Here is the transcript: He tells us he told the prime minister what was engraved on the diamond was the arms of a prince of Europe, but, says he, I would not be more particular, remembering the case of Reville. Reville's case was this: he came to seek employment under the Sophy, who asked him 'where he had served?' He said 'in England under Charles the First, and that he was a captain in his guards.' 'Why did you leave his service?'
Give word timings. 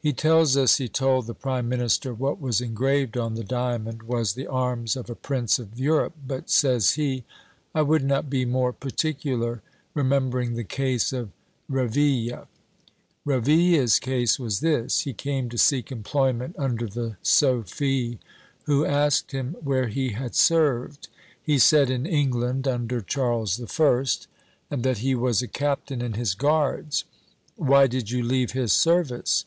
He 0.00 0.12
tells 0.12 0.54
us 0.54 0.76
he 0.76 0.86
told 0.86 1.26
the 1.26 1.34
prime 1.34 1.66
minister 1.66 2.12
what 2.12 2.38
was 2.38 2.60
engraved 2.60 3.16
on 3.16 3.36
the 3.36 3.42
diamond 3.44 4.02
was 4.02 4.34
the 4.34 4.46
arms 4.46 4.96
of 4.96 5.08
a 5.08 5.14
prince 5.14 5.58
of 5.58 5.78
Europe, 5.80 6.12
but, 6.26 6.50
says 6.50 6.90
he, 6.90 7.24
I 7.74 7.80
would 7.80 8.04
not 8.04 8.28
be 8.28 8.44
more 8.44 8.70
particular, 8.74 9.62
remembering 9.94 10.56
the 10.56 10.62
case 10.64 11.10
of 11.14 11.30
Reville. 11.70 12.48
Reville's 13.24 13.98
case 13.98 14.38
was 14.38 14.60
this: 14.60 15.00
he 15.00 15.14
came 15.14 15.48
to 15.48 15.56
seek 15.56 15.90
employment 15.90 16.54
under 16.58 16.86
the 16.86 17.16
Sophy, 17.22 18.18
who 18.64 18.84
asked 18.84 19.32
him 19.32 19.56
'where 19.62 19.88
he 19.88 20.10
had 20.10 20.34
served?' 20.34 21.08
He 21.42 21.58
said 21.58 21.88
'in 21.88 22.04
England 22.04 22.68
under 22.68 23.00
Charles 23.00 23.56
the 23.56 23.66
First, 23.66 24.26
and 24.70 24.82
that 24.84 24.98
he 24.98 25.14
was 25.14 25.40
a 25.40 25.48
captain 25.48 26.02
in 26.02 26.12
his 26.12 26.34
guards.' 26.34 27.04
'Why 27.56 27.86
did 27.86 28.10
you 28.10 28.22
leave 28.22 28.50
his 28.50 28.74
service?' 28.74 29.46